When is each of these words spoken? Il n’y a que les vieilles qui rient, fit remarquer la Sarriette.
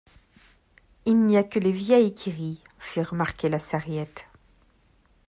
Il 1.05 1.15
n’y 1.27 1.37
a 1.37 1.43
que 1.43 1.59
les 1.59 1.71
vieilles 1.71 2.15
qui 2.15 2.31
rient, 2.31 2.59
fit 2.79 3.03
remarquer 3.03 3.49
la 3.49 3.59
Sarriette. 3.59 4.29